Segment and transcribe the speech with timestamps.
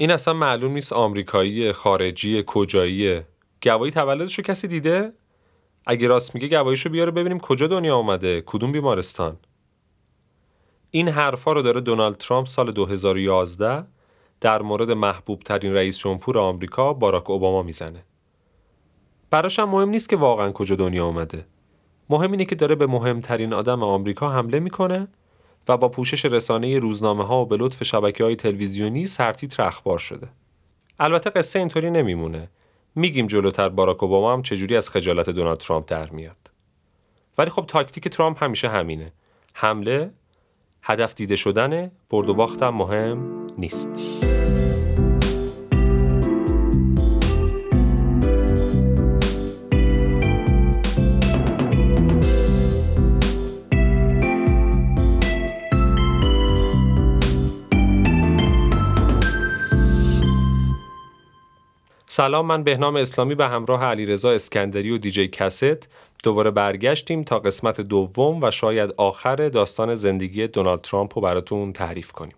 [0.00, 3.26] این اصلا معلوم نیست آمریکایی خارجی کجاییه
[3.62, 5.12] گواهی تولدش رو کسی دیده
[5.86, 9.36] اگه راست میگه گواهیشو بیاره ببینیم کجا دنیا آمده کدوم بیمارستان
[10.90, 13.84] این حرفا رو داره دونالد ترامپ سال 2011
[14.40, 18.04] در مورد محبوب ترین رئیس جمهور آمریکا باراک اوباما می‌زنه.
[19.30, 21.46] براش هم مهم نیست که واقعا کجا دنیا آمده.
[22.10, 25.08] مهم اینه که داره به مهمترین آدم آمریکا حمله می‌کنه
[25.68, 30.28] و با پوشش رسانه روزنامه ها و به لطف شبکه های تلویزیونی سرتیتر اخبار شده.
[30.98, 32.48] البته قصه اینطوری نمیمونه.
[32.94, 36.36] میگیم جلوتر باراک اوباما هم چجوری از خجالت دونالد ترامپ در میاد.
[37.38, 39.12] ولی خب تاکتیک ترامپ همیشه همینه.
[39.52, 40.10] حمله
[40.82, 43.88] هدف دیده شدن برد و باختم مهم نیست.
[62.18, 65.88] سلام من بهنام اسلامی به همراه علیرضا اسکندری و دیجی کست
[66.24, 72.12] دوباره برگشتیم تا قسمت دوم و شاید آخر داستان زندگی دونالد ترامپ رو براتون تعریف
[72.12, 72.34] کنیم.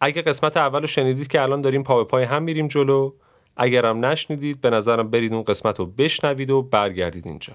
[0.00, 3.12] اگه قسمت اول رو شنیدید که الان داریم پا به پای هم میریم جلو
[3.56, 7.54] اگرم نشنیدید به نظرم برید اون قسمت رو بشنوید و برگردید اینجا.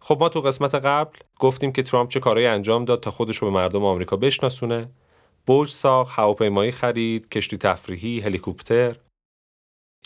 [0.00, 3.50] خب ما تو قسمت قبل گفتیم که ترامپ چه کارهایی انجام داد تا خودش رو
[3.50, 4.88] به مردم آمریکا بشناسونه
[5.46, 8.96] برج ساخت، هواپیمایی خرید، کشتی تفریحی، هلیکوپتر.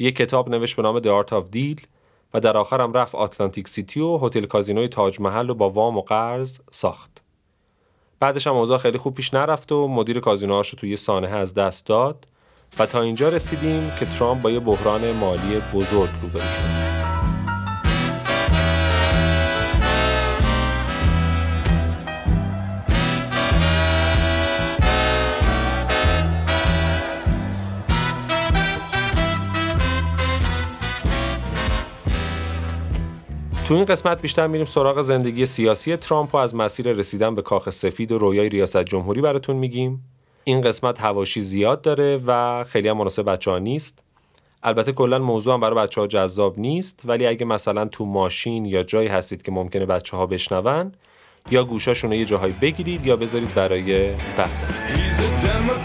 [0.00, 1.86] یک کتاب نوشت به نام The Art of Deal
[2.34, 6.00] و در آخرم رفت آتلانتیک سیتی و هتل کازینوی تاج محل رو با وام و
[6.00, 7.22] قرض ساخت.
[8.20, 11.86] بعدش هم اوضاع خیلی خوب پیش نرفت و مدیر کازینوهاش رو توی سانحه از دست
[11.86, 12.26] داد
[12.78, 17.05] و تا اینجا رسیدیم که ترامپ با یه بحران مالی بزرگ روبرو شد.
[33.68, 37.70] تو این قسمت بیشتر میریم سراغ زندگی سیاسی ترامپ و از مسیر رسیدن به کاخ
[37.70, 40.04] سفید و رویای ریاست جمهوری براتون میگیم.
[40.44, 44.04] این قسمت هواشی زیاد داره و خیلی هم مناسب بچه ها نیست.
[44.62, 48.82] البته کلا موضوع هم برای بچه ها جذاب نیست ولی اگه مثلا تو ماشین یا
[48.82, 50.92] جایی هستید که ممکنه بچه ها بشنون
[51.50, 55.75] یا گوشاشون رو یه جاهایی بگیرید یا بذارید برای بعد.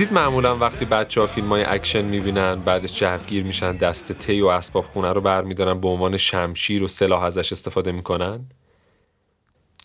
[0.00, 4.46] دیدید معمولا وقتی بچه ها فیلم های اکشن می‌بینن بعدش جوگیر میشن دسته تی و
[4.46, 8.48] اسباب خونه رو برمیدارن به عنوان شمشیر و سلاح ازش استفاده می‌کنن؟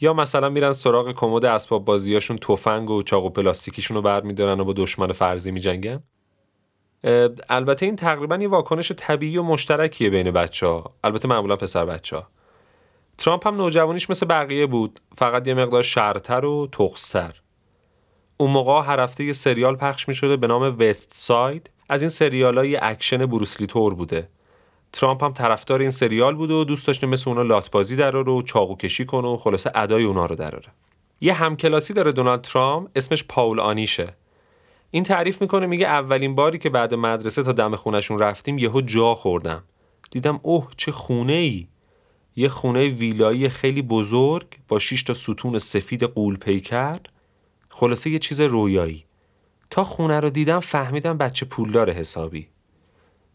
[0.02, 4.74] یا مثلا میرن سراغ کمد اسباب بازیاشون تفنگ و چاقو پلاستیکیشون رو برمیدارن و با
[4.74, 6.04] دشمن فرضی میجنگن؟
[7.50, 12.18] البته این تقریبا یه واکنش طبیعی و مشترکیه بین بچه ها البته معمولا پسر بچه
[12.18, 12.28] ها
[13.18, 15.00] ترامپ هم نوجوانیش مثل بقیه بود.
[15.16, 17.42] فقط یه مقدار شرتر و تخس‌تر
[18.38, 22.10] اون موقع هر هفته یه سریال پخش می شده به نام West Side از این
[22.10, 24.30] سریال های اکشن بروسلی طور بوده.
[24.94, 28.76] ترامپ هم طرفدار این سریال بود و دوست داشته مثل اونا لاتبازی دراره و چاقو
[28.76, 30.68] کشی کنه و خلاصه ادای اونا رو دراره.
[31.22, 34.06] یه همکلاسی داره دونالد ترامپ اسمش پاول آنیشه.
[34.92, 39.16] این تعریف می‌کنه میگه اولین باری که بعد مدرسه تا دم خونشون رفتیم یهو جا
[39.16, 39.64] خوردم.
[40.12, 41.68] دیدم اوه چه خونه ای
[42.36, 46.98] یه خونه ویلایی خیلی بزرگ با 6 تا ستون سفید غول پیکر.
[47.78, 49.06] خلاصه یه چیز رویایی.
[49.70, 52.48] تا خونه رو دیدم فهمیدم بچه پولدار حسابی.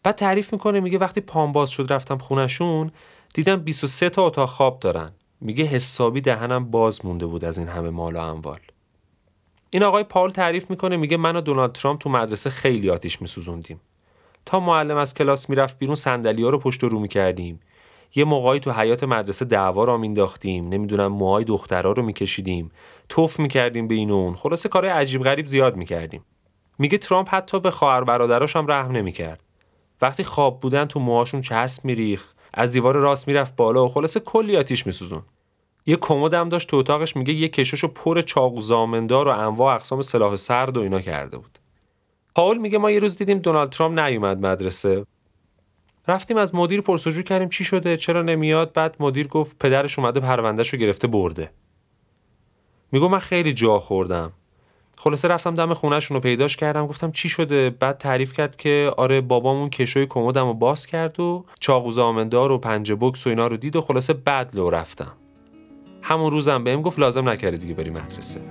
[0.03, 2.91] بعد تعریف می‌کنه میگه وقتی پام باز شد رفتم خونشون
[3.33, 5.11] دیدم 23 تا اتاق خواب دارن.
[5.41, 8.59] میگه حسابی دهنم باز مونده بود از این همه مال و اموال.
[9.69, 13.81] این آقای پاول تعریف می‌کنه میگه من و دونالد ترامپ تو مدرسه خیلی آتیش میسوزوندیم.
[14.45, 17.59] تا معلم از کلاس می‌رفت بیرون صندلی ها رو پشت رو می‌کردیم.
[18.15, 20.69] یه موقعی تو حیات مدرسه دعوا را مینداختیم.
[20.69, 22.71] نمی‌دونم موهای دخترها رو میکشیدیم.
[23.09, 24.33] توف می‌کردیم به این و اون.
[24.33, 26.25] خلاصه کار عجیب غریب زیاد می‌کردیم.
[26.79, 29.43] میگه ترامپ حتی به خواهر برادراش هم رحم نمی‌کرد.
[30.01, 34.57] وقتی خواب بودن تو موهاشون چسب میریخ از دیوار راست می‌رفت بالا و خلاصه کلی
[34.57, 35.21] آتیش میسوزون
[35.85, 40.01] یه کمد هم داشت تو اتاقش میگه یه کشوشو پر چاقو زامندار و انواع اقسام
[40.01, 41.59] سلاح سرد و اینا کرده بود.
[42.35, 45.05] پاول میگه ما یه روز دیدیم دونالد ترامپ نیومد مدرسه.
[46.07, 50.77] رفتیم از مدیر پرسجو کردیم چی شده چرا نمیاد؟ بعد مدیر گفت پدرش اومده پروندهشو
[50.77, 51.51] گرفته برده.
[52.91, 54.31] میگو من خیلی جا خوردم.
[54.97, 59.21] خلاصه رفتم دم خونهشون رو پیداش کردم گفتم چی شده؟ بعد تعریف کرد که آره
[59.21, 63.57] بابامون کشوی کمدم رو باز کرد و چاقو زامندار و پنجه بکس و اینا رو
[63.57, 65.13] دید و خلاصه بد لو رفتم.
[66.01, 68.41] همون روزم بهم گفت لازم نکردی دیگه بری مدرسه.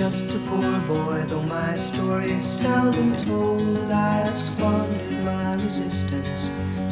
[0.00, 3.90] Just a poor boy, though my story is seldom told.
[3.90, 6.42] I squandered my resistance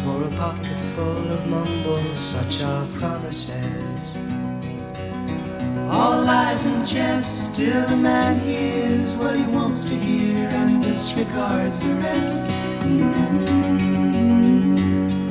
[0.02, 4.04] for a pocket full of mumbles, such are promises.
[5.98, 11.76] All lies and jest, still the man hears what he wants to hear and disregards
[11.80, 12.44] the rest.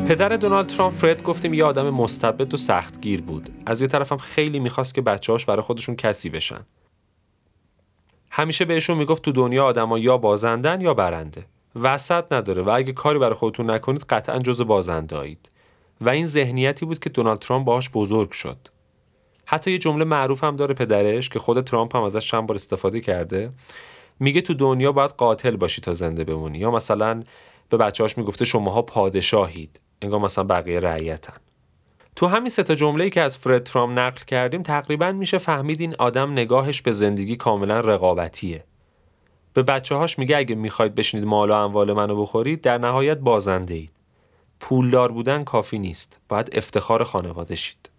[0.07, 3.49] پدر دونالد ترامپ فرد گفتیم یه آدم مستبد و سختگیر بود.
[3.65, 6.65] از یه طرفم خیلی می‌خواست که بچه‌هاش برای خودشون کسی بشن.
[8.39, 11.45] همیشه بهشون می‌گفت تو دنیا آدما یا بازندن یا برنده.
[11.75, 15.49] وسط نداره و اگه کاری برای خودتون نکنید قطعا جز بازندایید.
[16.01, 18.57] و این ذهنیتی بود که دونالد ترامپ باهاش بزرگ شد.
[19.45, 22.99] حتی یه جمله معروف هم داره پدرش که خود ترامپ هم ازش چند بار استفاده
[22.99, 23.51] کرده.
[24.19, 27.23] میگه تو دنیا باید قاتل باشی تا زنده بمونی یا مثلا
[27.69, 31.37] به بچه‌هاش می‌گفته شماها پادشاهید انگار مثلا بقیه رعیتن
[32.15, 35.95] تو همین سه تا جمله‌ای که از فرد ترام نقل کردیم تقریبا میشه فهمید این
[35.99, 38.63] آدم نگاهش به زندگی کاملا رقابتیه.
[39.53, 43.73] به بچه هاش میگه اگه می‌خواید بشینید مال و اموال منو بخورید در نهایت بازنده
[43.73, 43.91] اید
[44.59, 46.19] پولدار بودن کافی نیست.
[46.29, 47.89] باید افتخار خانواده شید.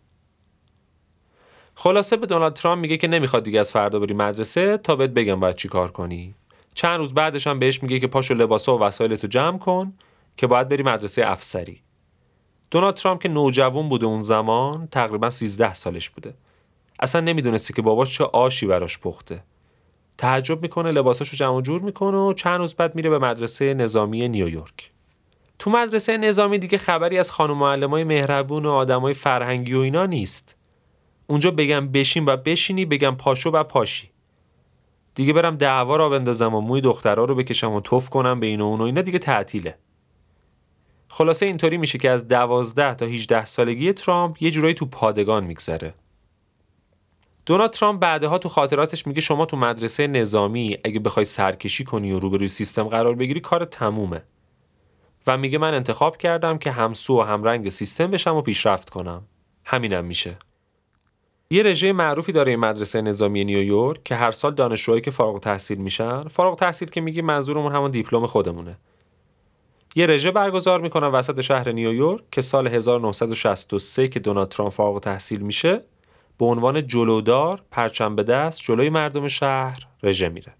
[1.75, 5.41] خلاصه به دونالد ترامپ میگه که نمی‌خواد دیگه از فردا بری مدرسه تا بهت بگم
[5.41, 6.35] باید چی کار کنی.
[6.75, 9.93] چند روز بعدش هم بهش میگه که پاشو لباسا و وسایلتو جمع کن
[10.37, 11.81] که باید بری مدرسه افسری.
[12.71, 16.35] دونالد ترامپ که نوجوان بوده اون زمان تقریبا 13 سالش بوده.
[17.01, 19.45] اصلا نمی‌دونستی که باباش چه آشی براش پخته.
[20.19, 24.91] تعجب می‌کنه لباساشو جمع جور می‌کنه و چند روز بعد میره به مدرسه نظامی نیویورک.
[25.59, 30.55] تو مدرسه نظامی دیگه خبری از خانم معلمای مهربون و آدمای فرهنگی و اینا نیست.
[31.27, 34.11] اونجا بگم بشین و بشینی بگم پاشو و پاشی.
[35.15, 38.61] دیگه برم دعوا را بندازم و موی دخترها رو بکشم و توف کنم به این
[38.61, 39.79] و اون و اینا دیگه تعطیله.
[41.13, 45.95] خلاصه اینطوری میشه که از 12 تا 18 سالگی ترامپ یه جورایی تو پادگان میگذره.
[47.47, 52.19] دونالد ترامپ بعدها تو خاطراتش میگه شما تو مدرسه نظامی اگه بخوای سرکشی کنی و
[52.19, 54.23] روبروی سیستم قرار بگیری کار تمومه.
[55.27, 59.23] و میگه من انتخاب کردم که همسو و همرنگ سیستم بشم و پیشرفت کنم.
[59.65, 60.37] همینم میشه.
[61.51, 65.79] یه رژه معروفی داره این مدرسه نظامی نیویورک که هر سال دانشجوهایی که فارغ تحصیل
[65.79, 68.79] میشن، فارغ تحصیل که میگی منظورمون همون دیپلم خودمونه.
[69.95, 75.41] یه رژه برگزار می‌کنن وسط شهر نیویورک که سال 1963 که دونالد ترامپ فارغ تحصیل
[75.41, 75.81] میشه
[76.39, 80.55] به عنوان جلودار پرچم به دست جلوی مردم شهر رژه میره.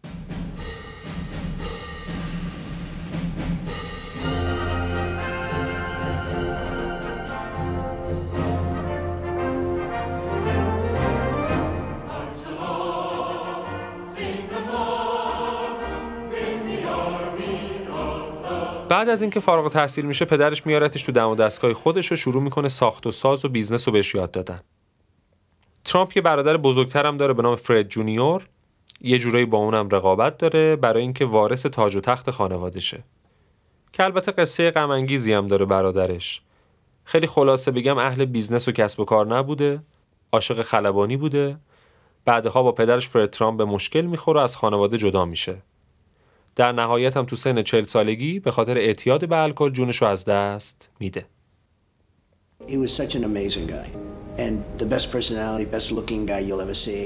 [18.91, 22.43] بعد از اینکه فارغ التحصیل میشه پدرش میارتش تو دم و دستگاه خودش و شروع
[22.43, 24.59] می‌کنه ساخت و ساز و بیزنس رو بهش یاد دادن.
[25.85, 28.47] ترامپ یه برادر بزرگترم داره به نام فرد جونیور.
[29.01, 33.05] یه جورایی با اونم رقابت داره برای اینکه وارث تاج و تخت خانوادشه
[33.93, 36.43] که البته قصه غم هم داره برادرش.
[37.05, 39.83] خیلی خلاصه بگم اهل بیزنس و کسب و کار نبوده
[40.33, 41.57] عاشق خلبانی بوده.
[42.25, 45.63] بعدها با پدرش فرد ترامپ به مشکل می‌خوره و از خانواده جدا میشه.
[46.61, 50.25] در نهایت هم تو سن چل سالگی به خاطر اعتیاد به الکل جونش رو از
[50.25, 51.27] دست میده.
[52.69, 53.89] He was such an amazing guy
[54.39, 57.05] and the best personality, best looking guy you'll ever see.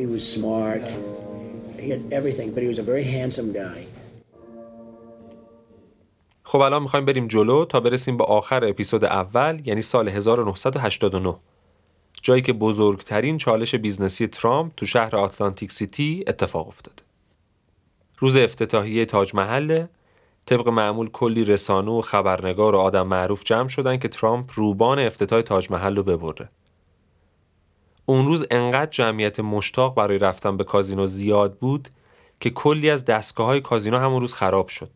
[0.00, 0.82] He was smart.
[1.84, 3.86] He had everything, but he was a very handsome guy.
[6.42, 11.36] خب الان می‌خوایم بریم جلو تا برسیم به آخر اپیزود اول یعنی سال 1989
[12.22, 17.05] جایی که بزرگترین چالش بیزنسی ترامپ تو شهر آتلانتیک سیتی اتفاق افتاده.
[18.18, 19.88] روز افتتاحیه تاج محله
[20.46, 25.40] طبق معمول کلی رسانه و خبرنگار و آدم معروف جمع شدن که ترامپ روبان افتتاح
[25.40, 26.48] تاج محل رو ببره.
[28.06, 31.88] اون روز انقدر جمعیت مشتاق برای رفتن به کازینو زیاد بود
[32.40, 34.90] که کلی از دستگاه های کازینو همون روز خراب شد.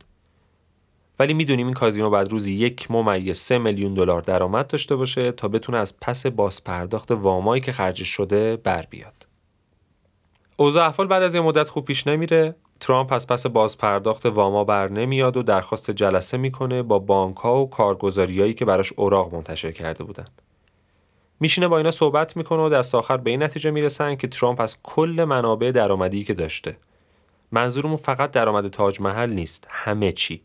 [1.19, 5.49] ولی می‌دونیم این کازینو بعد روزی یک ممیز سه میلیون دلار درآمد داشته باشه تا
[5.49, 9.27] بتونه از پس بازپرداخت وامایی که خرجش شده بر بیاد.
[10.57, 14.65] اوضاع احوال بعد از یه مدت خوب پیش نمیره ترامپ از پس باز پرداخت واما
[14.65, 19.73] بر نمیاد و درخواست جلسه می‌کنه با بانک ها و کارگزاریایی که براش اوراق منتشر
[19.73, 20.27] کرده بودن.
[21.41, 24.77] میشینه با اینا صحبت می‌کنه و دست آخر به این نتیجه می‌رسن که ترامپ از
[24.83, 26.77] کل منابع درآمدی که داشته.
[27.53, 30.43] منظورمون فقط درآمد تاج محل نیست همه چی.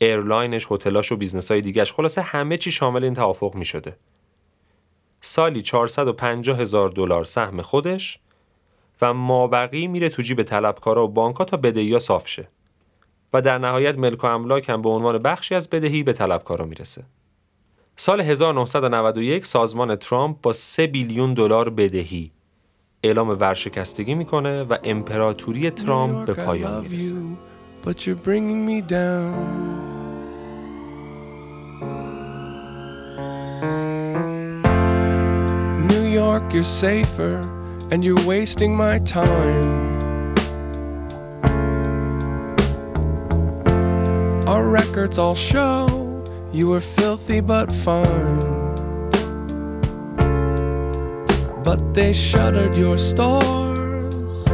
[0.00, 3.96] airline ش هتلاش و بیزنس های دیگهش خلاصه همه چی شامل این توافق می‌شده.
[5.20, 8.18] سالی 450 هزار دلار سهم خودش
[9.04, 12.48] و مابقی میره تو جیب طلبکارا و بانکا تا بدهی ها صاف شه.
[13.32, 17.04] و در نهایت ملک و املاک هم به عنوان بخشی از بدهی به طلبکارا می‌رسه.
[17.96, 22.30] سال 1991 سازمان ترامپ با 3 بیلیون دلار بدهی
[23.02, 27.14] اعلام ورشکستگی می‌کنه و امپراتوری ترامپ به پایان می‌رسه.
[27.84, 28.60] but you're bringing
[36.54, 37.63] you're safer.
[37.90, 39.84] And you're wasting my time.
[44.46, 46.22] Our records all show
[46.52, 48.38] you were filthy but fine.
[51.64, 54.44] But they shuttered your stores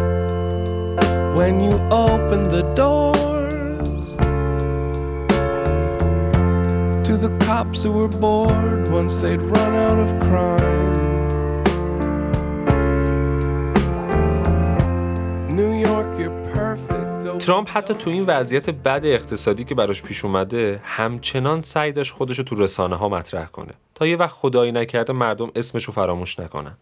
[1.36, 4.16] when you opened the doors
[7.06, 10.89] to the cops who were bored once they'd run out of crime.
[17.40, 22.42] ترامپ حتی تو این وضعیت بد اقتصادی که براش پیش اومده همچنان سعی داشت خودشو
[22.42, 23.72] تو رسانه ها مطرح کنه.
[23.94, 26.76] تا یه وقت خدایی نکرده مردم اسمشو فراموش نکنن.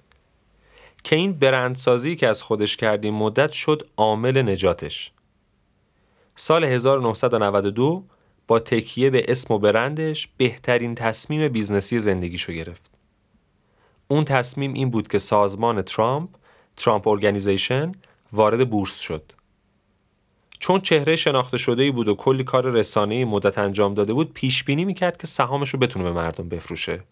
[1.04, 5.12] که این برندسازی که از خودش کردیم مدت شد عامل نجاتش.
[6.36, 8.04] سال 1992
[8.48, 12.90] با تکیه به اسم و برندش بهترین تصمیم بیزنسی زندگیشو گرفت.
[14.08, 16.30] اون تصمیم این بود که سازمان ترامپ
[16.76, 17.92] Trump Organization
[18.32, 19.32] وارد بورس شد.
[20.58, 24.64] چون چهره شناخته شده ای بود و کلی کار رسانه‌ای مدت انجام داده بود پیش
[24.64, 27.04] بینی می‌کرد که سهامش رو بتونه به مردم بفروشه.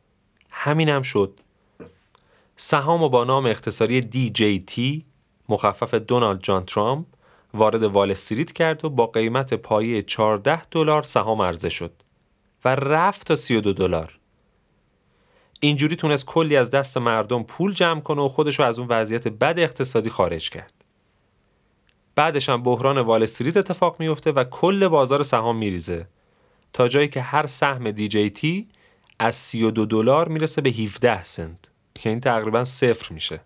[0.51, 1.41] همین هم شد.
[2.57, 5.03] سهام و با نام اختصاری DJT
[5.49, 7.07] مخفف دونالد جان ترامپ
[7.55, 11.93] وارد وال استریت کرد و با قیمت پایه 14 دلار سهام عرضه شد
[12.65, 14.19] و رفت تا 32 دلار.
[15.61, 19.29] اینجوری تونست کلی از دست مردم پول جمع کنه و خودش رو از اون وضعیت
[19.29, 20.76] بد اقتصادی خارج کرد.
[22.17, 26.09] بعدش هم بحران وال استریت اتفاق میفته و کل بازار سهام میریزه.
[26.73, 28.69] تا جایی که هر سهم تی
[29.19, 33.41] از 32 دلار می‌رسه به 17 سنت که این تقریبا صفر میشه.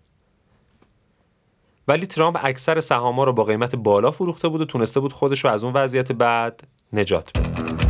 [1.87, 5.51] ولی ترامپ اکثر سهاما رو با قیمت بالا فروخته بود و تونسته بود خودش رو
[5.51, 7.80] از اون وضعیت بعد نجات بده.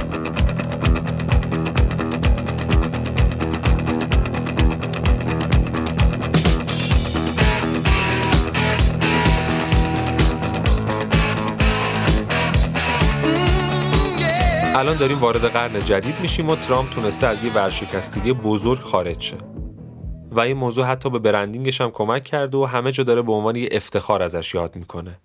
[14.81, 19.37] الان داریم وارد قرن جدید میشیم و ترامپ تونسته از یه ورشکستگی بزرگ خارج شه.
[20.31, 23.55] و این موضوع حتی به برندینگش هم کمک کرده و همه جا داره به عنوان
[23.55, 25.19] یه افتخار ازش یاد می‌کنه.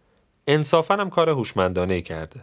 [0.47, 2.41] انصافا هم کار هوشمندانه کرده.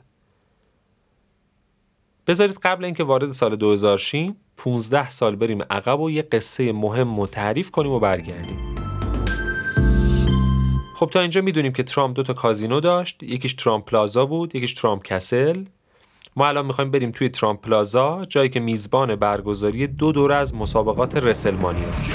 [2.27, 7.25] بذارید قبل اینکه وارد سال 2000 شیم 15 سال بریم عقب و یه قصه مهم
[7.25, 8.75] تعریف کنیم و برگردیم.
[10.95, 13.23] خب تا اینجا می‌دونیم که ترامپ دو تا کازینو داشت.
[13.23, 15.63] یکیش ترامپ پلازا بود یکیش ترامپ کسل.
[16.35, 21.15] ما الان می‌خوایم بریم توی ترامپ پلازا جایی که میزبان برگزاری دو دوره از مسابقات
[21.15, 22.13] رسلمانی است.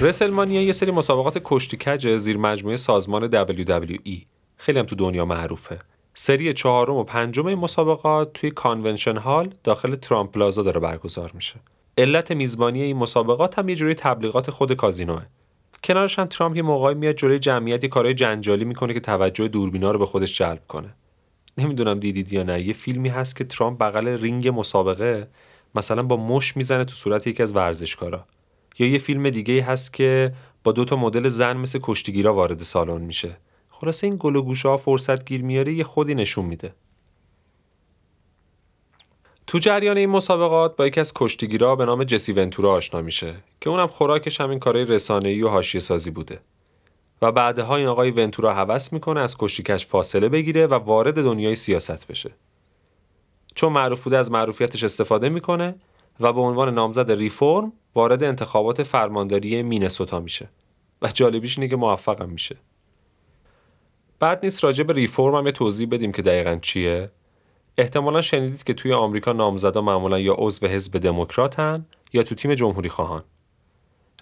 [0.00, 5.78] WrestleMania یه سری مسابقات کشتی کج زیر مجموعه سازمان WWE خیلی هم تو دنیا معروفه.
[6.14, 11.60] سری چهارم و پنجم این مسابقات توی convention hall داخل Trump Plaza داره برگزار میشه.
[11.98, 15.22] علت میزبانی این مسابقات هم یه جوری تبلیغات خود کازینوه.
[15.86, 19.98] کنارش هم ترامپ یه موقعی میاد جلوی جمعیت کارهای جنجالی می‌کنه که توجه دوربینا رو
[19.98, 20.94] به خودش جلب کنه.
[21.58, 22.62] نمی‌دونم دیدید یا نه.
[22.62, 25.28] یه فیلمی هست که ترامپ بغل رینگ مسابقه
[25.74, 28.24] مثلا با مش می‌زنه تو صورت یکی از ورزشکارا.
[28.78, 30.32] یا یه فیلم دیگه هست که
[30.64, 33.36] با دو تا مدل زن مثل کشتیگیرا وارد سالن میشه.
[33.72, 36.74] خلاصه این گل و فرصت گیر میاره یه خودی نشون میده.
[39.46, 43.70] تو جریان این مسابقات با یکی از کشتیگیرا به نام جسی ونتورا آشنا میشه که
[43.70, 46.40] اونم خوراکش همین کارهای رسانه‌ای و حاشیه سازی بوده.
[47.22, 52.06] و بعدها این آقای ونتورا هوس می‌کنه از کشتیکش فاصله بگیره و وارد دنیای سیاست
[52.06, 52.30] بشه.
[53.54, 55.74] چون معروف بوده از معروفیتش استفاده می‌کنه
[56.20, 60.48] و به عنوان نامزد ریفورم وارد انتخابات فرمانداری مینسوتا میشه.
[61.02, 62.56] و جالبیش اینه که موفقم میشه.
[64.18, 67.10] بعد نیست راجع به ریفورم هم یه توضیح بدیم که دقیقا چیه.
[67.78, 72.88] احتمالا شنیدید که توی آمریکا نامزدا معمولا یا عضو حزب دموکراتن یا تو تیم جمهوری
[72.88, 73.22] خواهان.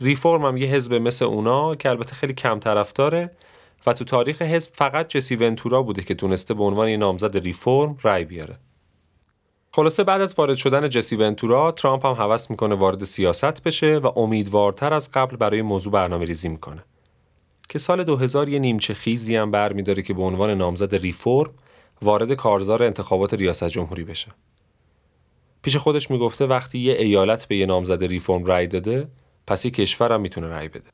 [0.00, 3.30] ریفورم هم یه حزب مثل اونا که البته خیلی کم طرفداره
[3.86, 7.96] و تو تاریخ حزب فقط جسی ونتورا بوده که تونسته به عنوان یه نامزد ریفورم
[8.02, 8.58] رای بیاره.
[9.72, 14.18] خلاصه بعد از وارد شدن جسی ونتورا ترامپ هم حوض می‌کنه وارد سیاست بشه و
[14.18, 16.84] امیدوارتر از قبل برای موضوع برنامه ریزی می‌کنه.
[17.68, 21.50] که سال 2000 یه نیمچه خیزی هم برمیداره که به عنوان نامزد ریفورم
[22.02, 24.28] وارد کارزار انتخابات ریاست جمهوری بشه.
[25.62, 29.08] پیش خودش می‌گفته وقتی یه ایالت به یه نامزد ریفرم رای داده
[29.46, 30.90] پس یه کشورم می‌تونه رای بده.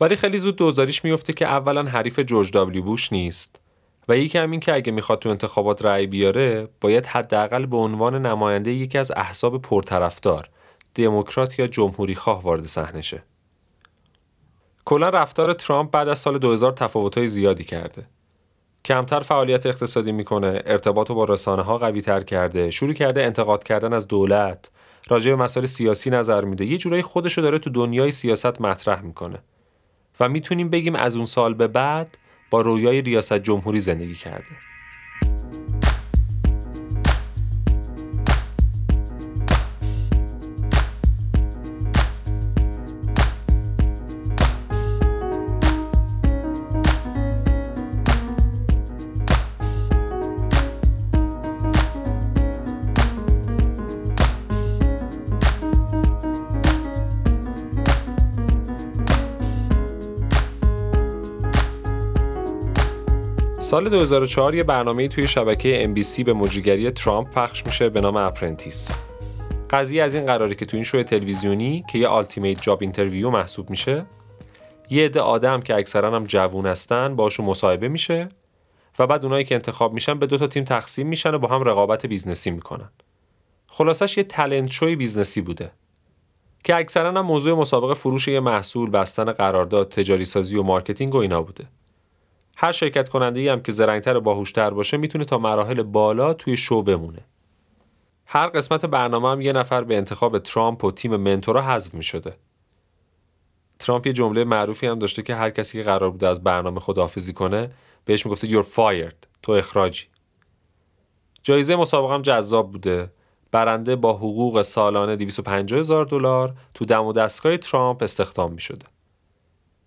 [0.00, 3.60] ولی خیلی زود دوزاریش میفته که اولا حریف جورج دابلیو بوش نیست
[4.08, 8.70] و یکی همین که اگه می‌خواد تو انتخابات رأی بیاره باید حداقل به عنوان نماینده
[8.70, 10.48] یکی از احزاب پرطرفدار
[10.94, 13.22] دموکرات یا جمهوری خواه وارد صحنه شه.
[14.84, 18.06] کلا رفتار ترامپ بعد از سال 2000 تفاوت‌های زیادی کرده.
[18.86, 23.92] کمتر فعالیت اقتصادی می‌کنه ارتباط با رسانه ها قوی تر کرده شروع کرده انتقاد کردن
[23.92, 24.70] از دولت
[25.08, 26.64] راجع به مسائل سیاسی نظر میده.
[26.64, 29.38] یه جورایی خودشو داره تو دنیای سیاست مطرح می‌کنه
[30.20, 32.18] و می‌تونیم بگیم از اون سال به بعد
[32.50, 34.44] با رویای ریاست جمهوری زندگی کرده.
[63.76, 68.92] سال 2004 یه برنامه توی شبکه NBC به مجریگری ترامپ پخش میشه به نام Apprentice.
[69.70, 73.70] قضیه از این قراره که تو این شو تلویزیونی که یه ultimate job interview محسوب
[73.70, 74.06] میشه
[74.90, 78.28] یه عده آدم که اکثرا هم جوون هستن باشون مصاحبه میشه
[78.98, 81.62] و بعد اونایی که انتخاب میشن به دو تا تیم تقسیم میشن و با هم
[81.62, 82.90] رقابت business ی می‌کنن.
[83.66, 85.70] خلاصش یه talent show ی business ی بوده
[86.64, 91.18] که اکثرا هم موضوع مسابقه فروش یه محصول، بستن قرارداد، تجاری سازی و marketing و
[91.18, 91.64] اینا بوده.
[92.58, 96.82] هر شرکت کننده هم که زرنگتر و باهوشتر باشه می‌تونه تا مراحل بالا توی شو
[96.82, 97.24] بمونه.
[98.26, 102.36] هر قسمت برنامه هم یه نفر به انتخاب ترامپ و تیم منتورا حذف می شده.
[103.78, 107.32] ترامپ یه جمله معروفی هم داشته که هر کسی که قرار بوده از برنامه خداحافظی
[107.32, 107.70] کنه
[108.04, 110.04] بهش می‌گفته you're fired تو اخراجی.
[111.42, 113.10] جایزه مسابقه هم جذاب بوده.
[113.50, 118.86] برنده با حقوق سالانه 250 هزار دلار تو دم و دستگاه ترامپ استخدام می شده.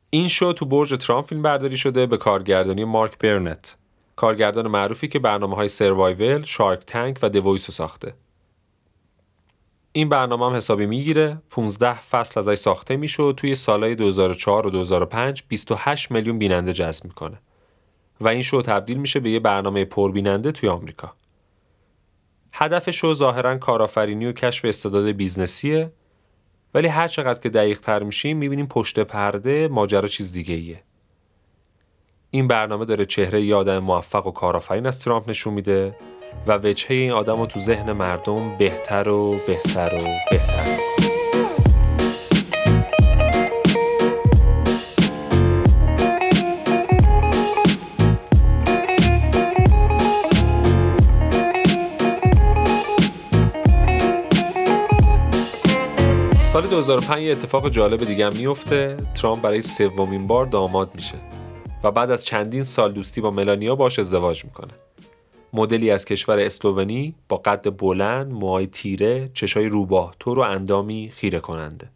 [0.10, 3.78] این شو تو برج ترامپ فیلم برداری شده به کارگردانی مارک برنت.
[4.16, 8.14] کارگردان معروفی که برنامه های Survivor، Shark Tank و The Voice ساخته.
[9.92, 11.42] این برنامه هم حسابی می‌گیره.
[11.50, 17.06] 15 فصل ازش ساخته میشه و توی سالهای 2004 و 2005 28 میلیون بیننده جذب
[17.06, 17.40] می‌کنه.
[18.22, 21.14] و این شو تبدیل میشه به یه برنامه پربیننده توی آمریکا.
[22.54, 25.92] هدف شو ظاهرا کارآفرینی و کشف استعداد business یه.
[26.74, 30.84] ولی هر چقدر که دقیق تر میشیم می‌بینیم پشت پرده ماجرا چیز دیگه ایه.
[32.32, 35.96] این برنامه داره چهره یه آدم موفق و کارآفرین از ترامپ نشون میده
[36.48, 40.89] و وجهه این آدم رو تو ذهن مردم بهتر و بهتر و بهتر
[56.60, 61.16] سال 2005 یه اتفاق جالب دیگه هم میفته ترامپ برای سومین بار داماد میشه
[61.84, 64.72] و بعد از چندین سال دوستی با ملانیا باش ازدواج می‌کنه
[65.54, 71.40] مدلی از کشور اسلوونی با قد بلند، موهای تیره، چشای روباه، تور و اندامی خیره
[71.40, 71.90] کننده.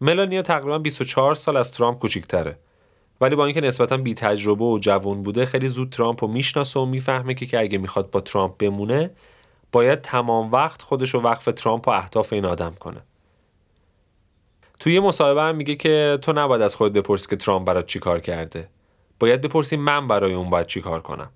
[0.00, 2.58] ملانیا تقریبا 24 سال از ترامپ کوچیکتره.
[3.20, 6.86] ولی با اینکه نسبتا بی تجربه و جوون بوده خیلی زود ترامپ رو می‌شناسه و
[6.86, 9.10] می‌فهمه که, که اگه می‌خواد با ترامپ بمونه
[9.72, 13.02] باید تمام وقت خودش رو وقف ترامپ و اهداف این آدم کنه.
[14.82, 18.20] توی مصاحبه هم میگه که تو نباید از خودت بپرسی که ترامپ برات چی کار
[18.20, 18.68] کرده.
[19.20, 21.30] باید بپرسی من برای اون باید چی کار کنم.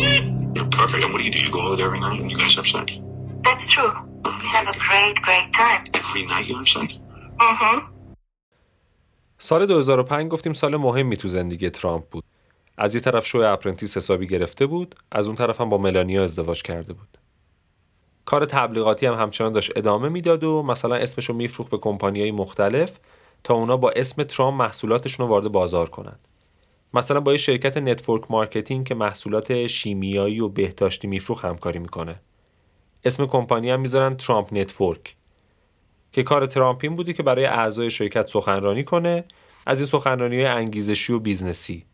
[0.54, 1.04] you're perfect.
[1.04, 1.38] And what do you do?
[1.38, 2.92] You go over there every night and you guys have sex?
[3.44, 3.92] That's true.
[4.24, 5.84] We have a great, great time.
[5.94, 6.98] Every night you have sex?
[7.40, 7.78] Mm-hmm.
[9.40, 12.24] سال 2005 گفتیم سال مهمی تو زندگی ترامپ بود.
[12.77, 16.61] از یه طرف شو Apprentice حسابی گرفته بود، از اون طرف هم با ملانیا ازدواج
[16.61, 17.17] کرده بود.
[18.25, 22.99] کار تبلیغاتی هم همچنان داشت ادامه می‌داد و مثلا اسمش رو میفروخت به کمپانیهای مختلف
[23.43, 26.19] تا اونا با اسم ترامپ محصولاتشون رو وارد بازار کنن.
[26.93, 32.19] مثلا با یه شرکت network marketing که محصولات شیمیایی و بهداشتی میفروخت همکاری می‌کنه.
[33.03, 35.15] اسم کمپانی هم می‌ذارن Trump Network.
[36.11, 39.23] که کار ترامپ این بود که برای اعضای شرکت سخنرانی کنه
[39.65, 41.85] از این سخنرانی های انگیزشی و business ی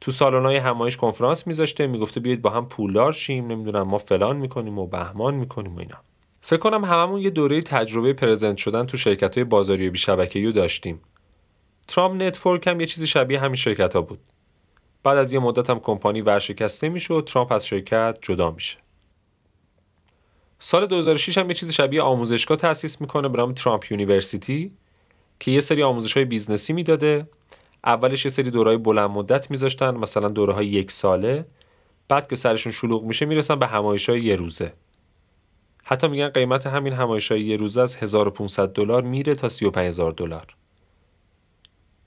[0.00, 4.78] تو سالن‌های همایش کنفرانس میذاشته می‌گفته بیاید با هم پولدار شیم نمی‌دونم ما فلان می‌کنیم
[4.78, 5.98] و بهمان می‌کنیم و اینا.
[6.40, 11.00] فکر کنم هممون یه دوره تجربه present شدن تو شرکت های بازاریابی شبکه‌ای داشتیم.
[11.88, 14.20] Trump Network هم یه چیزی شبیه همین شرکت ها بود.
[15.02, 18.78] بعد از یه مدت هم کمپانی ورشکسته میشه و ترامپ از شرکت جدا میشه.
[20.58, 24.72] سال 2006 هم یه چیز شبیه آموزشگاه تأسیس می‌کنه به نام Trump University
[25.40, 27.28] که یه سری آموزش های business ی می‌داده.
[27.88, 31.46] اولش یه سری دوره‌های بلند مدت میذاشتن مثلا دوره های یک ساله
[32.08, 34.72] بعد که سرشون شلوغ میشه می‌رسن به همایش های یه روزه.
[35.84, 40.56] حتی میگن قیمت همین همایش های یه روزه از 1500 دلار میره تا 35000 دلار.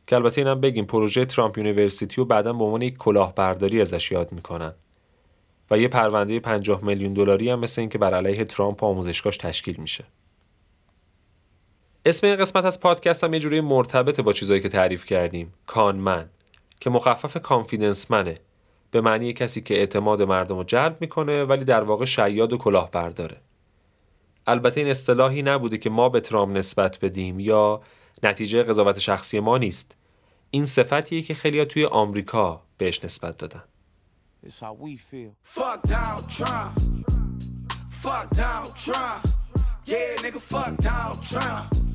[0.08, 4.32] که البته اینم بگیم پروژه Trump University رو بعدا به عنوان یک کلاهبرداری ازش یاد
[4.32, 4.74] می‌کنن.
[5.72, 9.76] و یه پرونده 50 میلیون دلاری هم مثل این که بر علیه ترامپ آموزشگاهش تشکیل
[9.78, 10.04] میشه.
[12.06, 15.54] اسم این قسمت از پادکست هم یه جوری مرتبطه با چیزایی که تعریف کردیم.
[15.68, 16.30] کانمن
[16.80, 18.40] که مخفف کانفیدنس منه
[18.92, 23.38] به معنی کسی که اعتماد مردم رو جلب می‌کنه ولی در واقع شیاد و کلاهبرداره.
[24.48, 27.82] البته این اصطلاحی نبوده که ما به ترامپ نسبت بدیم یا
[28.24, 29.96] نتیجه قضاوت شخصی ما نیست.
[30.52, 33.64] این صفتیه که خیلیا توی آمریکا بهش نسبت دادن.
[38.04, 39.24] Fuck Donald Trump.
[39.86, 41.91] Yeah, nigga, fuck Donald Trump.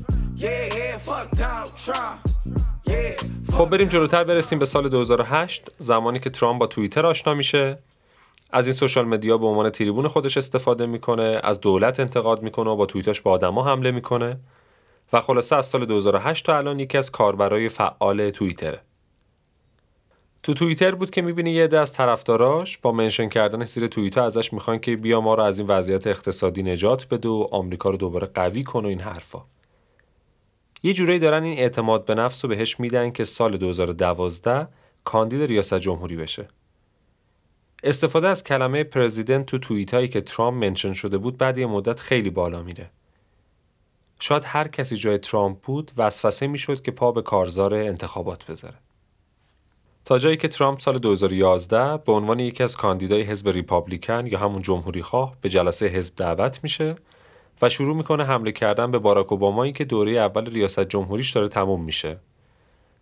[3.51, 7.77] خب بریم جلوتر برسیم به سال 2008 زمانی که ترامپ با توییتر آشنا میشه.
[8.51, 12.75] از این سوشال مدیا به عنوان تریبون خودش استفاده می‌کنه از دولت انتقاد می‌کنه و
[12.75, 14.39] با توییتاش به آدما حمله می‌کنه.
[15.13, 18.81] و خلاصه از سال 2008 تا الان یکی از کاربرای فعال توییتره
[20.43, 24.53] تو توییتر بود که می‌بینی یه عده از طرفداراش با منشن کردن زیر توییتر ازش
[24.53, 28.27] می‌خوان که بیا ما رو از این وضعیت اقتصادی نجات بده و آمریکا رو دوباره
[28.27, 29.43] قوی کن و این حرفا.
[30.83, 34.67] یه جورایی دارن این اعتماد به نفس رو بهش میدن که سال 2012
[35.03, 36.47] کاندید ریاست جمهوری بشه.
[37.83, 41.99] استفاده از کلمه پرزیدنت تو توییت هایی که ترامپ منشن شده بود بعد یه مدت
[41.99, 42.89] خیلی بالا میره.
[44.19, 48.75] شاید هر کسی جای ترامپ بود وسوسه می‌شد که پا به کارزار انتخابات بذاره.
[50.05, 54.61] تا جایی که ترامپ سال 2011 به عنوان یکی از کاندیدای حزب ریپابلیکن یا همون
[54.61, 56.95] جمهوری خواه به جلسه حزب دعوت میشه
[57.61, 61.83] و شروع می‌کنه حمله کردن به باراک اوبامایی که دوره اول ریاست جمهوریش داره تموم
[61.83, 62.17] میشه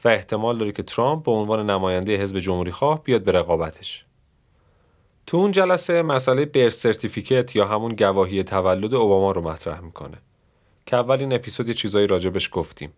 [0.04, 4.06] و احتمال داره که ترامپ به عنوان نماینده حزب جمهوری خواه بیاد به رقابتش.
[5.28, 10.18] تو اون جلسه مسئله بر سرتیفیکت یا همون گواهی تولد اوباما رو مطرح می‌کنه
[10.86, 12.94] که اول این اپیزود یه چیزایی راجبش گفتیم.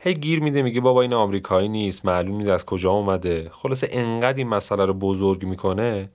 [0.00, 4.38] هی گیر میده میگه بابا این آمریکایی نیست معلوم نیست از کجا اومده خلاصه انقدر
[4.38, 6.10] این مسئله رو بزرگ می‌کنه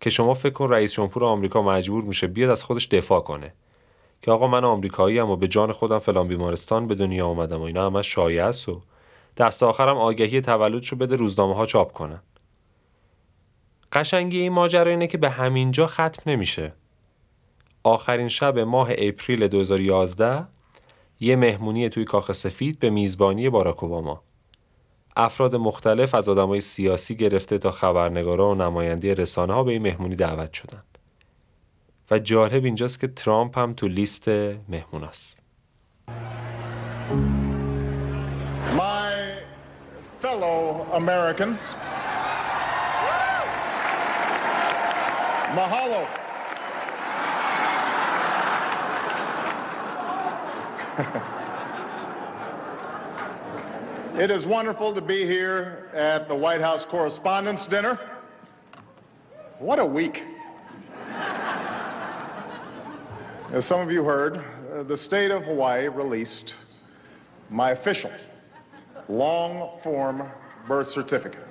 [0.00, 3.54] که شما فکر کن رئیس جمهور آمریکا مجبور میشه بیاد از خودش دفاع کنه
[4.22, 7.62] که آقا من آمریکایی ام و به جان خودم فلان بیمارستان به دنیا آمدم و
[7.62, 8.80] اینا همش شایعه است و
[9.36, 12.22] دست آخرم آگهی تولدشو بده روزنامه ها چاپ کنن
[13.92, 16.72] قشنگی این ماجرا اینه که به همینجا ختم نمیشه
[17.82, 20.46] آخرین شب ماه اپریل 2011
[21.20, 24.22] یه مهمونی توی کاخ سفید به میزبانی باراک اوباما.
[25.16, 30.16] افراد مختلف از آدمای سیاسی گرفته تا خبرنگارا و نماینده رسانه ها به این مهمونی
[30.16, 30.82] دعوت شدن.
[32.11, 34.27] و جالب اینجاست که ترامپ هم تو لیست
[34.69, 35.41] مهموناست.
[38.77, 39.13] My
[40.21, 41.59] fellow Americans,
[45.55, 46.01] mahalo.
[54.19, 57.97] It is wonderful to be here at the White House Correspondents' Dinner.
[59.59, 60.23] What a week.
[63.52, 66.56] As some of you heard, uh, the state of Hawaii released
[67.48, 68.10] my official
[69.08, 70.22] long form
[70.68, 71.42] birth certificate.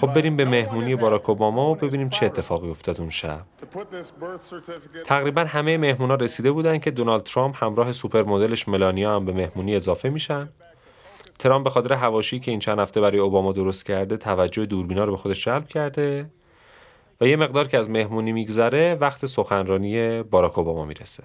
[0.00, 3.42] خب بریم به مهمونی باراک اوباما و ببینیم چه اتفاقی افتاد اون شب.
[5.04, 9.76] تقریبا همه مهمونا رسیده بودن که دونالد ترامپ همراه سوپر مدلش ملانیا هم به مهمونی
[9.76, 10.48] اضافه میشن.
[11.38, 15.10] ترامپ به خاطر هواشی که این چند هفته برای اوباما درست کرده توجه دوربینا رو
[15.10, 16.30] به خودش جلب کرده.
[17.20, 21.22] و یه مقدار که از مهمونی میگذره وقت سخنرانی باراک اوباما می‌رسه.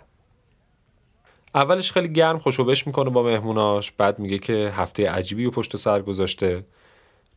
[1.55, 6.01] اولش خیلی گرم خوشوبش می‌کنه با مهموناش بعد میگه که هفته عجیبی و پشت سر
[6.01, 6.63] گذاشته.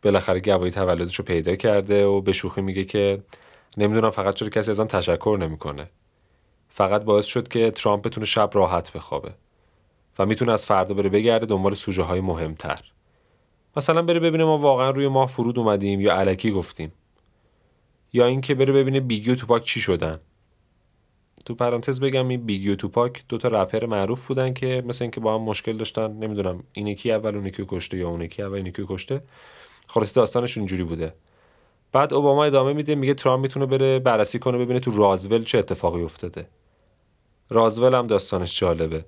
[0.03, 3.23] بالاخره گواهی تولدش رو پیدا کرده و به شوخی میگه که
[3.77, 5.91] نمی‌دونم فقط چرا کسی ازم تشکر نمی‌کنه.
[6.69, 9.31] فقط باعث شد که ترامپ بتونه شب راحت بخوابه
[10.19, 12.81] و می‌تونه از فردا بره بگرده دنبال سوژه های مهمتر.
[13.77, 16.93] مثلا بره ببینه ما واقعا روی ماه فرود اومدیم یا علکی گفتیم.
[18.13, 20.19] یا اینکه بره ببینه بیگی و توپاک چی شدن.
[21.45, 25.21] تو پرانتز بگم این بیگی و توپاک دو تا رپر معروف بودن که مثل اینکه
[25.21, 28.57] با هم مشکل داشتن نمی‌دونم این یکی اول اون یکی کشته یا اون یکی اول
[28.57, 29.23] این یکی کشته.
[29.89, 31.15] خلاص داستانش اینجوری بوده.
[31.93, 36.03] بعد اوباما ادامه میده میگه ترامپ می‌تونه بره بررسی کنه ببینه تو رازول چه اتفاقی
[36.03, 36.49] افتاده.
[37.51, 39.05] رازول هم داستانش جالبه.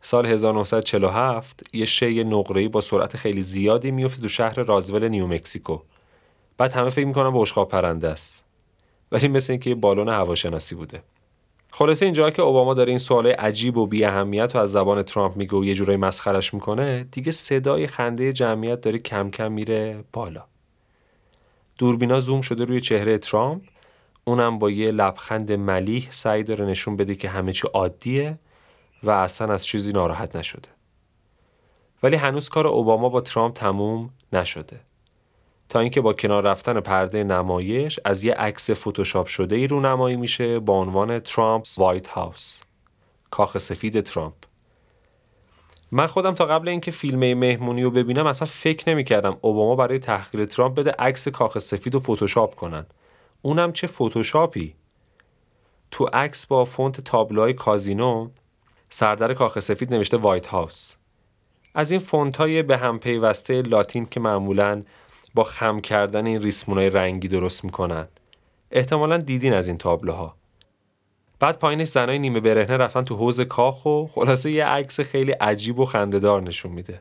[0.00, 5.78] سال 1947 یه شی نقره‌ای با سرعت خیلی زیادی میفته تو شهر رازول نیومکسیکو
[6.58, 8.44] بعد همه فکر می‌کنن بشقاب پرنده است.
[9.12, 11.02] ولی مثل اینکه یه بالون هواشناسی بوده.
[11.70, 15.36] خلاصه اینجا که اوباما داره این سوال عجیب و بی اهمیت و از زبان ترامپ
[15.36, 20.44] میگه و یه جورایی مسخرش می‌کنه دیگه صدای خنده جمعیت داره کم کم میره بالا.
[21.78, 23.62] دوربینا زوم شده روی چهره ترامپ
[24.24, 28.38] اونم با یه لبخند ملیح سعی داره نشون بده که همه چی عادیه
[29.02, 30.68] و اصلا از چیزی ناراحت نشده.
[32.02, 34.80] ولی هنوز کار اوباما با ترامپ تموم نشده.
[35.68, 40.58] تا اینکه با کنار رفتن پرده نمایش از یه عکس فتوشاپ شده ای رونمایی میشه
[40.58, 42.60] با عنوان Trump's White House.
[43.30, 44.34] کاخ سفید ترامپ.
[45.90, 50.44] من خودم تا قبل اینکه فیلم مهمونی رو ببینم اصلا فکر نمی‌کردم اوباما برای تحقیر
[50.44, 52.86] ترامپ بده عکس کاخ سفید رو فتوشاپ کنن.
[53.42, 54.74] اونم چه فتوشاپی؟
[55.90, 58.28] تو عکس با فونت تابلوهای کازینو
[58.90, 60.94] سردر کاخ سفید نوشته White House.
[61.74, 64.82] از این فونت های به هم پیوسته لاتین که معمولاً
[65.36, 68.08] با خم کردن این ریسمونای رنگی درست می‌کنن.
[68.70, 70.36] احتمالا دیدین از این تابلوها.
[71.38, 75.78] بعد پایینش زنای نیمه برهنه رفتن تو حوض کاخ و خلاصه یه عکس خیلی عجیب
[75.78, 77.00] و خندهدار نشون میده.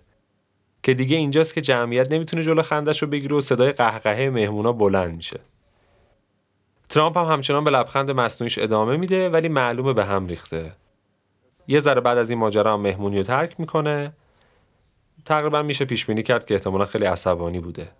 [0.83, 5.15] که دیگه اینجاست که جمعیت نمی‌تونه جلو خندش رو بگیره و صدای قهقهه مهمونا بلند
[5.15, 5.39] میشه.
[6.89, 10.73] ترامپ هم همچنان به لبخند مصنوعیش ادامه میده ولی معلومه به هم ریخته.
[11.67, 14.13] یه ذره بعد از این ماجرا هم مهمونی رو ترک می‌کنه.
[15.25, 17.91] تقریبا میشه پیش بینی کرد که احتمالا خیلی عصبانی بوده.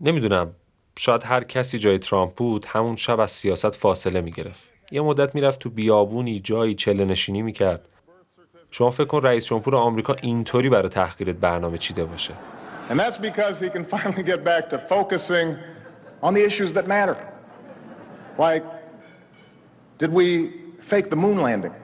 [0.00, 0.54] نمی‌دونم
[0.98, 5.60] شاید هر کسی جای ترامپ بود همون شب از سیاست فاصله می‌گرفت یه مدت می‌رفت
[5.60, 7.94] تو بیابونی جایی چله نشینی می‌کرد
[8.70, 12.34] شما فکر کن رئیس جمهور آمریکا اینطوری برای تحقیرت برنامه چیده باشه
[12.88, 15.56] And that's because he can finally get back to focusing
[16.22, 17.16] on the issues that matter.
[18.38, 18.64] Like,
[19.98, 20.26] did we
[20.90, 21.74] fake the moon landing?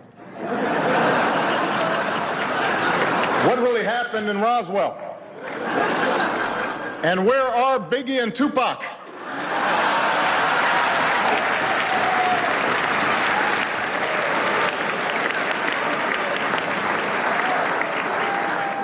[3.47, 4.93] what really happened in Roswell?
[7.04, 8.84] And where are Biggie and Tupac?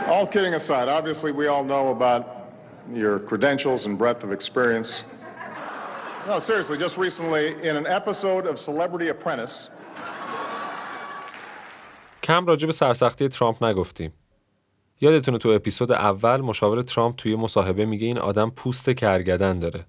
[0.07, 2.51] All kidding aside, obviously we all know about
[2.91, 5.03] your credentials and breadth of experience.
[6.27, 9.69] No, seriously, just recently in an episode of Celebrity Apprentice,
[12.23, 14.13] کم راجع به سرسختی ترامپ نگفتیم
[15.00, 19.86] یادتونه تو اپیزود اول مشاور ترامپ توی مصاحبه میگه این آدم پوست کرگدن داره.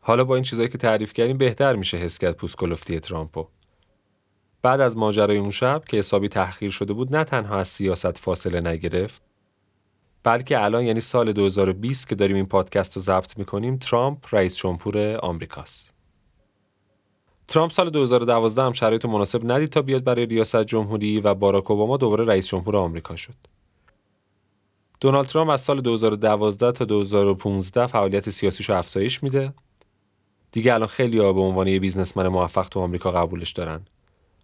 [0.00, 3.46] حالا با این چیزایی که تعریف کردیم بهتر میشه حس کرد پوست کلفتی ترامپو.
[4.62, 8.60] بعد از ماجرای اون شب که حسابی تحقیر شده بود نه تنها از سیاست فاصله
[8.60, 9.22] نگرفت
[10.22, 15.16] بلکه الان یعنی سال 2020 که داریم این پادکست رو ضبط می‌کنیم ترامپ رئیس جمهور
[15.16, 15.94] آمریکاست.
[17.48, 21.96] ترامپ سال 2012 هم شرایط مناسب ندید تا بیاد برای ریاست جمهوری و باراک اوباما
[21.96, 23.55] دوباره رئیس جمهور آمریکا شد.
[25.00, 29.54] دونالد ترامپ از سال 2012 تا 2015 فعالیت سیاسیشو افزایش میده.
[30.52, 33.80] دیگه الان خیلی به عنوان یه بیزنسمن موفق تو آمریکا قبولش دارن.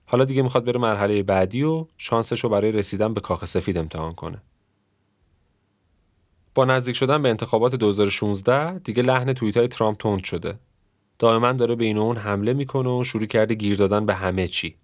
[0.05, 4.13] حالا دیگه می‌خواد بره مرحله بعدی و شانسش رو برای رسیدن به کاخ سفید امتحان
[4.13, 4.43] کنه.
[6.55, 10.59] با نزدیک شدن به انتخابات 2016 دیگه لحن توییت های ترامپ تند شده.
[11.19, 14.77] دائما داره به این اون حمله می‌کنه و شروع کرده گیر دادن به همه چی.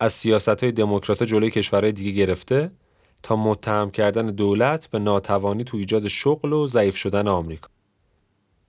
[0.00, 2.70] از سیاست های دموکرات جلوی کشورهای دیگه گرفته
[3.22, 7.68] تا متهم کردن دولت به ناتوانی تو ایجاد شغل و ضعیف شدن آمریکا.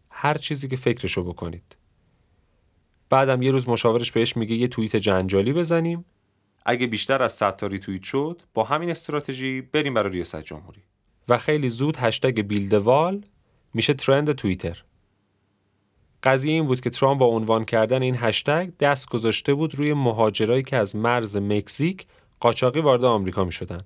[0.09, 1.77] هر چیزی که فکرشو بکنید.
[3.09, 6.05] بعدم یه روز مشاورش بهش میگه یه توییت جنجالی بزنیم
[6.65, 10.81] اگه بیشتر از 100 تا ریتوییت شد با همین استراتژی بریم برای ریاست جمهوری
[11.29, 13.21] و خیلی زود هشتگ بیلدوال
[13.73, 14.83] میشه ترند توییتر
[16.23, 20.63] قضیه این بود که ترامپ با عنوان کردن این هشتگ دست گذاشته بود روی مهاجرایی
[20.63, 22.07] که از مرز مکزیک
[22.39, 23.81] قاچاقی وارد آمریکا می شدن.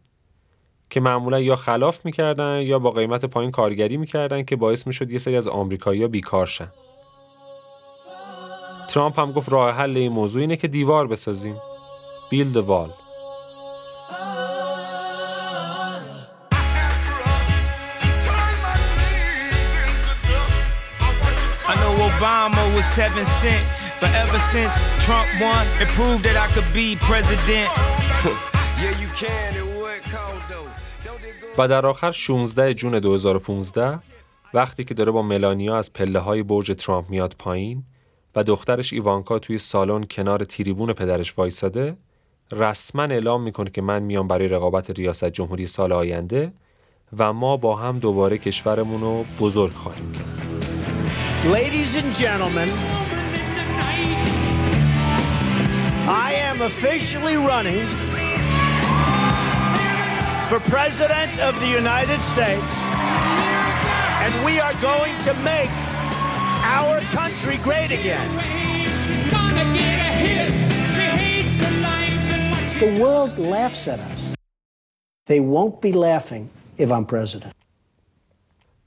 [0.91, 5.17] که معمولا یا خلاف می‌کردن یا با قیمت پایین کارگری می‌کردن که باعث می‌شد یه
[5.17, 6.71] سری از آمریکایی‌ها بیکار شن.
[8.87, 11.55] ترامپ هم گفت راه حل این موضوع اینه که دیوار بسازیم.
[12.29, 12.89] بیلد وال.
[22.21, 23.63] Obama was seven cent,
[23.99, 24.73] but ever since
[25.05, 27.69] Trump won, it proved that I could be president.
[28.81, 29.49] yeah, you can.
[29.61, 30.70] It would cold though.
[31.57, 33.99] و در آخر 16 جون 2015
[34.53, 37.83] وقتی که داره با ملانیا از پله های برج ترامپ میاد پایین
[38.35, 41.97] و دخترش ایوانکا توی سالن کنار تریبون پدرش وایساده
[42.51, 46.53] رسما اعلام می‌کنه که من میام برای رقابت ریاست جمهوری سال آینده
[47.17, 50.25] و ما با هم دوباره کشورمون رو بزرگ خواهیم کرد.
[51.53, 52.69] Ladies and gentlemen,
[56.27, 58.10] I am officially running
[60.50, 62.72] for President of the United States,
[64.22, 65.72] and we are going to make
[66.76, 68.28] our country great again.
[72.84, 74.34] The world laughs at us.
[75.26, 77.52] They won't be laughing if I'm president.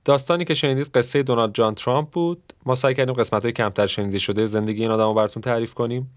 [0.05, 4.19] داستانی که شنیدید قصه دونالد جان ترامپ بود ما سعی کردیم قسمت های کمتر شنیده
[4.19, 6.09] شده زندگی این آدم رو براتون تعریف کنیم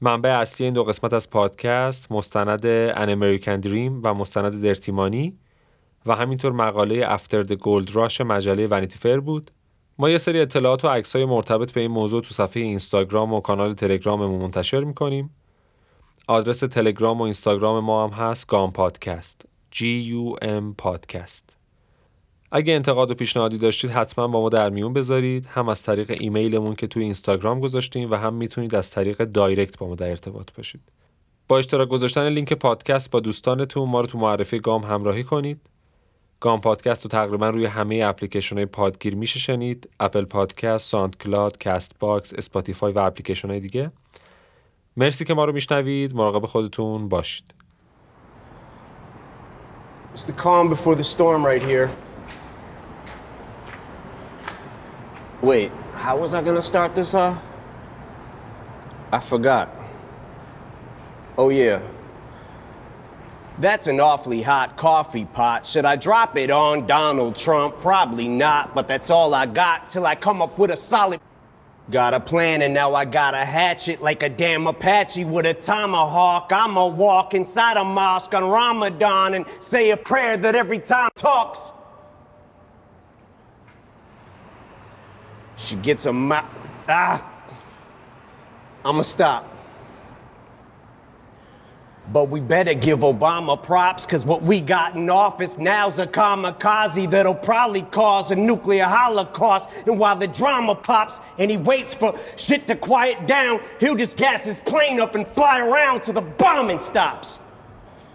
[0.00, 5.38] منبع اصلی این دو قسمت از پادکست مستند An American Dream و مستند Dirty Money
[6.06, 9.50] و همینطور مقاله After the Gold Rush مجله Vanity Fair بود.
[9.98, 13.74] ما یه سری اطلاعات و عکسای مرتبط به این موضوع تو صفحه اینستاگرام و کانال
[13.74, 15.30] تلگراممون منتشر می‌کنیم.
[16.28, 19.78] آدرس تلگرام و اینستاگرام ما هم هست گام پادکست G
[20.10, 21.55] U M پادکست
[22.56, 25.46] اگه انتقاد و پیشنهادی داشتید حتما با ما در میون بذارید.
[25.46, 29.88] هم از طریق ایمیلمون که توی اینستاگرام گذاشتیم و هم می‌تونید از طریق دایرکت با
[29.88, 30.80] ما در ارتباط باشید.
[31.48, 35.60] با اشتراک گذاشتن لینک پادکست با دوستانتون ما رو تو معرفی گام همراهی کنید.
[36.40, 39.88] گام پادکست رو تقریبا روی همه اپلیکیشن های پادگیر میشه شنید.
[40.00, 43.90] Apple Podcast، SoundCloud، Castbox، Spotify و اپلیکیشن های دیگه.
[44.96, 46.14] مرسی که ما رو میشنوید.
[46.14, 47.54] مراقب خودتون باشید.
[50.14, 51.88] It's the calm before the storm right here.
[55.42, 57.42] Wait, how was I gonna start this off?
[59.12, 59.70] I forgot.
[61.38, 61.80] Oh, yeah.
[63.58, 65.64] That's an awfully hot coffee pot.
[65.64, 67.80] Should I drop it on Donald Trump?
[67.80, 71.20] Probably not, but that's all I got till I come up with a solid.
[71.90, 75.54] Got a plan and now I gotta hatch it like a damn Apache with a
[75.54, 76.50] tomahawk.
[76.52, 81.72] I'ma walk inside a mosque on Ramadan and say a prayer that every time talks.
[85.56, 86.44] She gets a mouth.
[86.88, 87.24] Ah!
[88.84, 89.52] I'ma stop.
[92.12, 97.10] But we better give Obama props, cause what we got in office now's a kamikaze
[97.10, 99.68] that'll probably cause a nuclear holocaust.
[99.86, 104.16] And while the drama pops and he waits for shit to quiet down, he'll just
[104.16, 107.40] gas his plane up and fly around till the bombing stops.